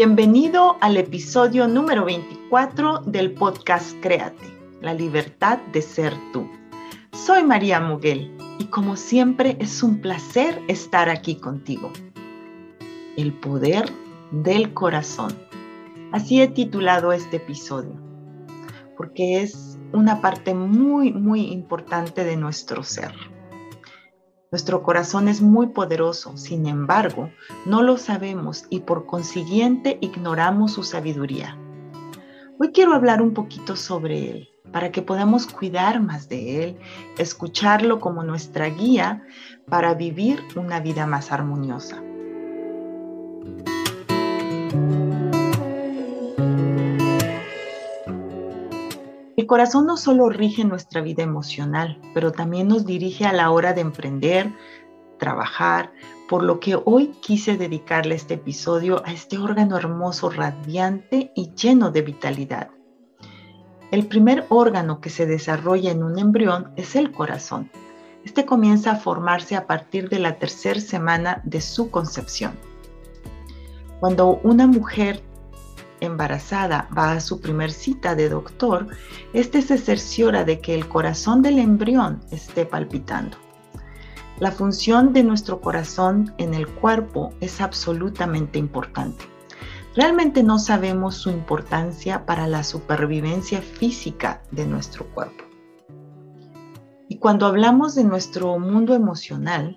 [0.00, 4.46] Bienvenido al episodio número 24 del podcast Créate,
[4.80, 6.48] la libertad de ser tú.
[7.10, 11.90] Soy María Muguel y como siempre es un placer estar aquí contigo.
[13.16, 13.90] El poder
[14.30, 15.36] del corazón.
[16.12, 17.96] Así he titulado este episodio,
[18.96, 23.12] porque es una parte muy, muy importante de nuestro ser.
[24.50, 27.30] Nuestro corazón es muy poderoso, sin embargo,
[27.66, 31.58] no lo sabemos y por consiguiente ignoramos su sabiduría.
[32.58, 36.78] Hoy quiero hablar un poquito sobre él, para que podamos cuidar más de él,
[37.18, 39.22] escucharlo como nuestra guía
[39.68, 42.02] para vivir una vida más armoniosa.
[49.38, 53.72] El corazón no solo rige nuestra vida emocional, pero también nos dirige a la hora
[53.72, 54.52] de emprender,
[55.16, 55.92] trabajar,
[56.28, 61.92] por lo que hoy quise dedicarle este episodio a este órgano hermoso, radiante y lleno
[61.92, 62.70] de vitalidad.
[63.92, 67.70] El primer órgano que se desarrolla en un embrión es el corazón.
[68.24, 72.58] Este comienza a formarse a partir de la tercera semana de su concepción.
[74.00, 75.22] Cuando una mujer
[76.00, 78.88] embarazada va a su primer cita de doctor,
[79.32, 83.36] este se cerciora de que el corazón del embrión esté palpitando.
[84.38, 89.24] La función de nuestro corazón en el cuerpo es absolutamente importante.
[89.96, 95.44] Realmente no sabemos su importancia para la supervivencia física de nuestro cuerpo.
[97.08, 99.76] Y cuando hablamos de nuestro mundo emocional,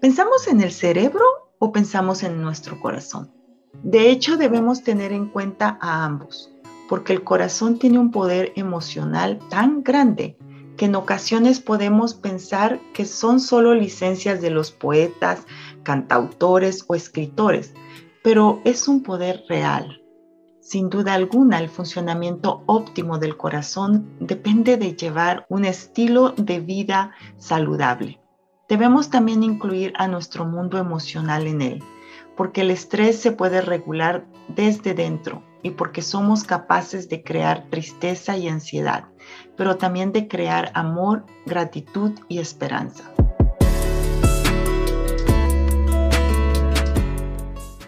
[0.00, 1.24] ¿pensamos en el cerebro
[1.60, 3.37] o pensamos en nuestro corazón?
[3.82, 6.50] De hecho, debemos tener en cuenta a ambos,
[6.88, 10.36] porque el corazón tiene un poder emocional tan grande
[10.76, 15.46] que en ocasiones podemos pensar que son solo licencias de los poetas,
[15.82, 17.74] cantautores o escritores,
[18.22, 20.02] pero es un poder real.
[20.60, 27.12] Sin duda alguna, el funcionamiento óptimo del corazón depende de llevar un estilo de vida
[27.38, 28.20] saludable.
[28.68, 31.82] Debemos también incluir a nuestro mundo emocional en él
[32.38, 38.36] porque el estrés se puede regular desde dentro y porque somos capaces de crear tristeza
[38.36, 39.06] y ansiedad,
[39.56, 43.10] pero también de crear amor, gratitud y esperanza.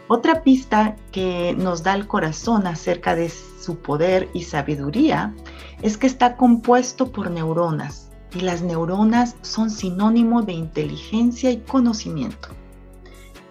[0.09, 5.33] Otra pista que nos da el corazón acerca de su poder y sabiduría
[5.81, 12.49] es que está compuesto por neuronas y las neuronas son sinónimo de inteligencia y conocimiento.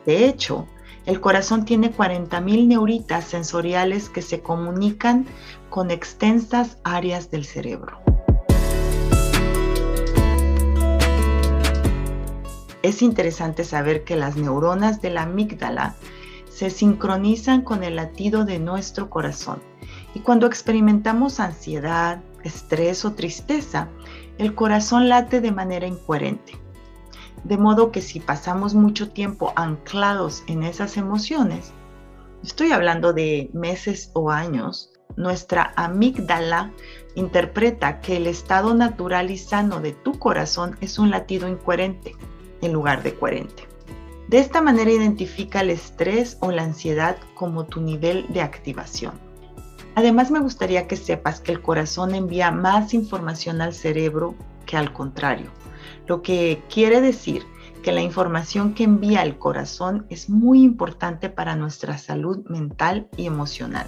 [0.05, 0.67] De hecho,
[1.09, 5.25] el corazón tiene 40.000 neuritas sensoriales que se comunican
[5.71, 7.99] con extensas áreas del cerebro.
[12.83, 15.95] Es interesante saber que las neuronas de la amígdala
[16.47, 19.63] se sincronizan con el latido de nuestro corazón
[20.13, 23.87] y cuando experimentamos ansiedad, estrés o tristeza,
[24.37, 26.68] el corazón late de manera incoherente.
[27.43, 31.71] De modo que si pasamos mucho tiempo anclados en esas emociones,
[32.43, 36.71] estoy hablando de meses o años, nuestra amígdala
[37.15, 42.15] interpreta que el estado natural y sano de tu corazón es un latido incoherente
[42.61, 43.67] en lugar de coherente.
[44.27, 49.13] De esta manera identifica el estrés o la ansiedad como tu nivel de activación.
[49.95, 54.35] Además me gustaría que sepas que el corazón envía más información al cerebro
[54.65, 55.58] que al contrario
[56.07, 57.43] lo que quiere decir
[57.81, 63.25] que la información que envía el corazón es muy importante para nuestra salud mental y
[63.25, 63.87] emocional.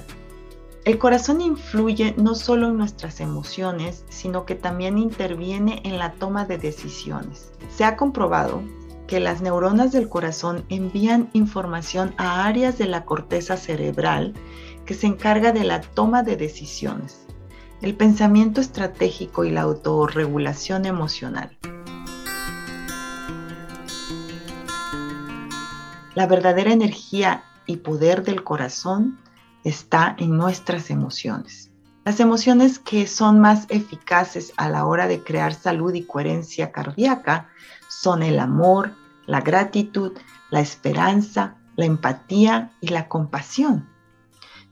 [0.84, 6.46] El corazón influye no solo en nuestras emociones, sino que también interviene en la toma
[6.46, 7.52] de decisiones.
[7.70, 8.64] Se ha comprobado
[9.06, 14.34] que las neuronas del corazón envían información a áreas de la corteza cerebral
[14.86, 17.28] que se encarga de la toma de decisiones,
[17.82, 21.58] el pensamiento estratégico y la autorregulación emocional.
[26.14, 29.18] La verdadera energía y poder del corazón
[29.64, 31.72] está en nuestras emociones.
[32.04, 37.48] Las emociones que son más eficaces a la hora de crear salud y coherencia cardíaca
[37.88, 38.94] son el amor,
[39.26, 40.12] la gratitud,
[40.50, 43.88] la esperanza, la empatía y la compasión.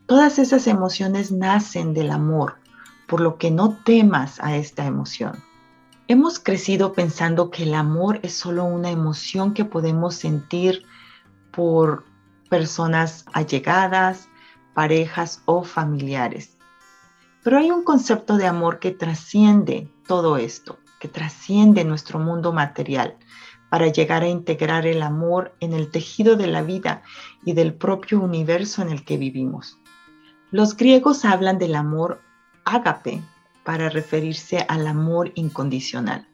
[0.08, 2.58] Todas esas emociones nacen del amor,
[3.08, 5.42] por lo que no temas a esta emoción.
[6.10, 10.84] Hemos crecido pensando que el amor es solo una emoción que podemos sentir
[11.52, 12.06] por
[12.50, 14.30] personas allegadas,
[14.74, 16.58] parejas o familiares.
[17.44, 23.18] Pero hay un concepto de amor que trasciende todo esto, que trasciende nuestro mundo material,
[23.70, 27.04] para llegar a integrar el amor en el tejido de la vida
[27.46, 29.78] y del propio universo en el que vivimos.
[30.52, 32.22] Los griegos hablan del amor
[32.66, 33.22] ágape
[33.64, 36.29] para referirse al amor incondicional.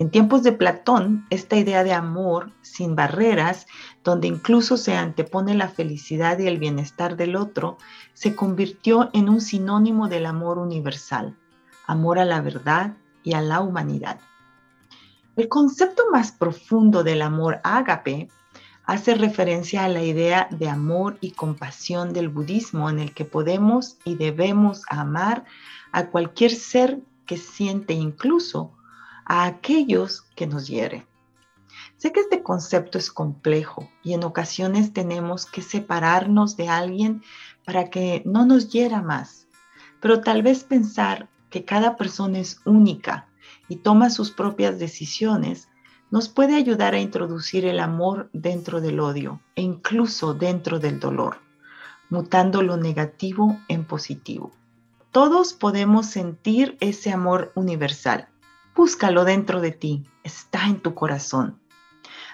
[0.00, 3.66] En tiempos de Platón, esta idea de amor sin barreras,
[4.02, 7.78] donde incluso se antepone la felicidad y el bienestar del otro,
[8.12, 11.36] se convirtió en un sinónimo del amor universal,
[11.86, 14.18] amor a la verdad y a la humanidad.
[15.36, 18.28] El concepto más profundo del amor ágape
[18.86, 23.96] hace referencia a la idea de amor y compasión del budismo en el que podemos
[24.04, 25.44] y debemos amar
[25.92, 28.72] a cualquier ser que siente incluso
[29.24, 31.06] a aquellos que nos hieren.
[31.96, 37.22] Sé que este concepto es complejo y en ocasiones tenemos que separarnos de alguien
[37.64, 39.48] para que no nos hiera más,
[40.00, 43.28] pero tal vez pensar que cada persona es única
[43.68, 45.68] y toma sus propias decisiones,
[46.10, 51.38] nos puede ayudar a introducir el amor dentro del odio e incluso dentro del dolor,
[52.10, 54.52] mutando lo negativo en positivo.
[55.10, 58.28] Todos podemos sentir ese amor universal.
[58.74, 61.60] Búscalo dentro de ti, está en tu corazón.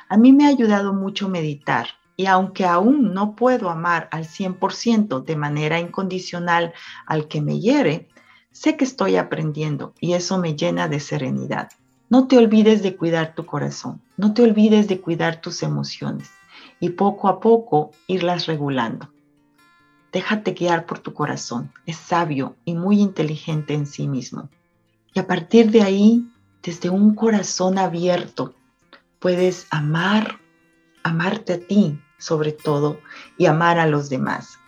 [0.09, 5.25] A mí me ha ayudado mucho meditar y aunque aún no puedo amar al 100%
[5.25, 6.73] de manera incondicional
[7.07, 8.09] al que me hiere,
[8.53, 11.69] Sé que estoy aprendiendo y eso me llena de serenidad.
[12.09, 16.29] No te olvides de cuidar tu corazón, no te olvides de cuidar tus emociones
[16.81, 19.09] y poco a poco irlas regulando.
[20.13, 24.49] Déjate guiar por tu corazón, es sabio y muy inteligente en sí mismo.
[25.15, 26.29] Y a partir de ahí,
[26.63, 28.55] desde un corazón abierto,
[29.19, 30.39] puedes amar,
[31.03, 33.01] amarte a ti sobre todo
[33.39, 34.59] y amar a los demás.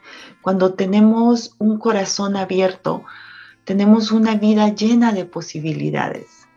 [0.40, 3.04] Cuando tenemos un corazón abierto,
[3.64, 6.48] tenemos una vida llena de posibilidades,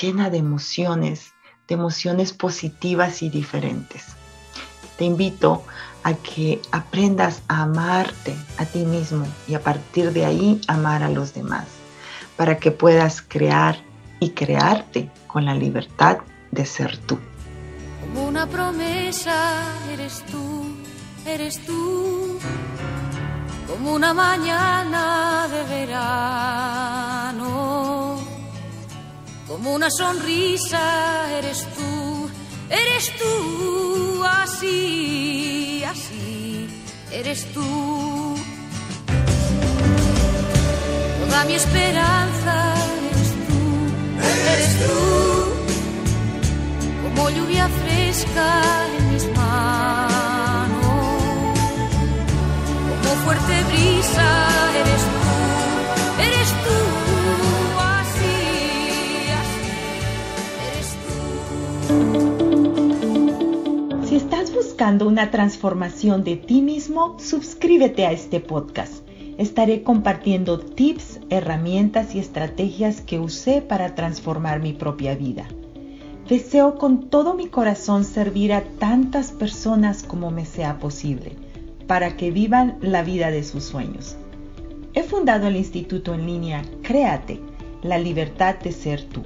[0.00, 1.32] llena de emociones,
[1.68, 4.06] de emociones positivas y diferentes.
[4.96, 5.64] Te invito
[6.04, 11.10] a que aprendas a amarte a ti mismo y a partir de ahí amar a
[11.10, 11.66] los demás,
[12.36, 13.82] para que puedas crear
[14.24, 16.18] y crearte con la libertad
[16.50, 17.18] de ser tú.
[18.00, 19.62] Como una promesa
[19.92, 20.64] eres tú,
[21.26, 22.38] eres tú
[23.68, 27.38] como una mañana de verano,
[29.46, 32.30] como una sonrisa eres tú,
[32.70, 36.68] eres tú, así, así,
[37.12, 38.36] eres tú.
[41.20, 42.73] Toda mi esperanza
[44.54, 44.94] eres tú,
[47.02, 48.62] como lluvia fresca
[48.98, 50.04] en mis manos
[53.24, 54.28] fuerte brisa
[54.80, 55.22] eres tú,
[56.22, 56.78] eres tú,
[57.80, 58.36] así,
[59.40, 59.72] así,
[60.68, 60.90] eres
[64.00, 64.06] tú.
[64.06, 69.02] Si estás buscando una transformación de ti mismo, suscríbete a este podcast.
[69.38, 75.46] Estaré compartiendo tips, herramientas y estrategias que usé para transformar mi propia vida.
[76.28, 81.36] Deseo con todo mi corazón servir a tantas personas como me sea posible
[81.86, 84.16] para que vivan la vida de sus sueños.
[84.94, 87.40] He fundado el instituto en línea Créate,
[87.82, 89.22] la libertad de ser tú,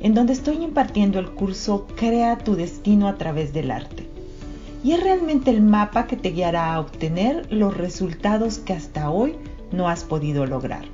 [0.00, 4.08] en donde estoy impartiendo el curso Crea tu destino a través del arte.
[4.82, 9.36] Y es realmente el mapa que te guiará a obtener los resultados que hasta hoy
[9.72, 10.86] no has podido lograr.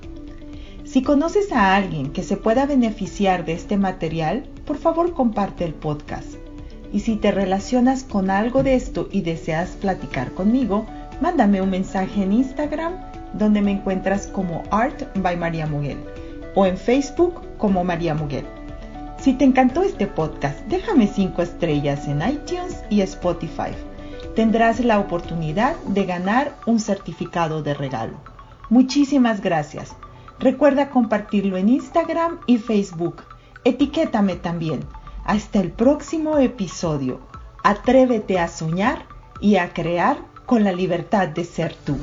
[0.97, 5.75] Si conoces a alguien que se pueda beneficiar de este material, por favor comparte el
[5.75, 6.37] podcast.
[6.91, 10.87] Y si te relacionas con algo de esto y deseas platicar conmigo,
[11.21, 12.95] mándame un mensaje en Instagram
[13.35, 15.99] donde me encuentras como Art by María Muguel
[16.55, 18.47] o en Facebook como María Muguel.
[19.21, 23.73] Si te encantó este podcast, déjame 5 estrellas en iTunes y Spotify.
[24.35, 28.17] Tendrás la oportunidad de ganar un certificado de regalo.
[28.71, 29.95] Muchísimas gracias.
[30.38, 33.23] Recuerda compartirlo en Instagram y Facebook.
[33.64, 34.81] Etiquétame también.
[35.25, 37.21] Hasta el próximo episodio.
[37.64, 39.07] Atrévete a soñar
[39.40, 41.97] y a crear con la libertad de ser tú.